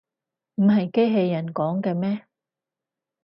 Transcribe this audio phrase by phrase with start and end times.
[0.55, 2.25] 唔係機器人講嘅咩